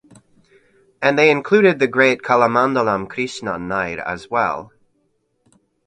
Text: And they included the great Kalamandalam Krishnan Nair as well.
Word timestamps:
And 0.99 1.15
they 1.15 1.29
included 1.29 1.77
the 1.77 1.85
great 1.85 2.23
Kalamandalam 2.23 3.07
Krishnan 3.07 3.67
Nair 3.67 3.99
as 3.99 4.31
well. 4.31 4.71